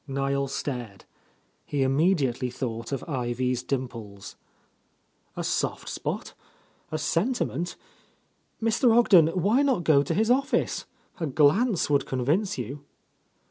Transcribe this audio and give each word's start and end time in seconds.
Niel 0.07 0.47
stared. 0.47 1.05
He 1.63 1.83
immediately 1.83 2.49
thought 2.49 2.91
of 2.91 3.03
Ivy's 3.07 3.61
dimples. 3.61 4.35
"A 5.37 5.43
soft 5.43 5.87
spot? 5.87 6.33
A 6.91 6.97
sentiment? 6.97 7.75
Mr. 8.59 8.97
Ogden, 8.97 9.27
why 9.27 9.61
not 9.61 9.83
go 9.83 10.01
to 10.01 10.15
his 10.15 10.31
office? 10.31 10.87
A 11.19 11.27
glance 11.27 11.87
would 11.87 12.07
con 12.07 12.25
vince 12.25 12.57
you." 12.57 12.83